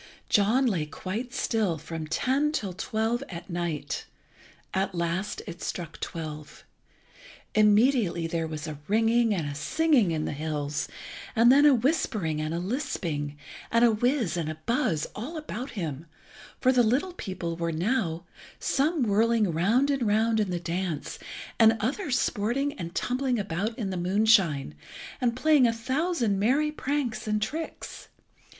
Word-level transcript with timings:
John 0.29 0.65
lay 0.65 0.87
quite 0.87 1.31
still 1.31 1.77
from 1.77 2.07
ten 2.07 2.51
till 2.51 2.73
twelve 2.73 3.23
at 3.29 3.51
night. 3.51 4.07
At 4.73 4.95
last 4.95 5.43
it 5.45 5.61
struck 5.61 5.99
twelve. 5.99 6.63
Immediately 7.53 8.25
there 8.25 8.47
was 8.47 8.65
a 8.65 8.79
ringing 8.87 9.31
and 9.31 9.45
a 9.47 9.53
singing 9.53 10.09
in 10.09 10.25
the 10.25 10.31
hills, 10.31 10.87
and 11.35 11.51
then 11.51 11.67
a 11.67 11.75
whispering 11.75 12.41
and 12.41 12.51
a 12.51 12.57
lisping, 12.57 13.37
and 13.69 13.85
a 13.85 13.91
whiz 13.91 14.37
and 14.37 14.49
a 14.49 14.57
buzz 14.65 15.05
all 15.13 15.37
about 15.37 15.69
him, 15.77 16.07
for 16.59 16.71
the 16.71 16.81
little 16.81 17.13
people 17.13 17.55
were 17.55 17.71
now, 17.71 18.25
some 18.59 19.03
whirling 19.03 19.51
round 19.51 19.91
and 19.91 20.07
round 20.07 20.39
in 20.39 20.49
the 20.49 20.59
dance, 20.59 21.19
and 21.59 21.77
others 21.79 22.17
sporting 22.17 22.73
and 22.73 22.95
tumbling 22.95 23.37
about 23.37 23.77
in 23.77 23.91
the 23.91 23.97
moonshine, 23.97 24.73
and 25.21 25.35
playing 25.35 25.67
a 25.67 25.71
thousand 25.71 26.39
merry 26.39 26.71
pranks 26.71 27.27
and 27.27 27.39
tricks. 27.39 28.07